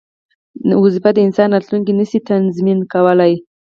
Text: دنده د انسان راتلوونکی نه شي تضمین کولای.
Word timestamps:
دنده 0.69 1.09
د 1.13 1.17
انسان 1.27 1.49
راتلوونکی 1.51 1.93
نه 1.99 2.05
شي 2.09 2.19
تضمین 2.27 2.79
کولای. 2.93 3.33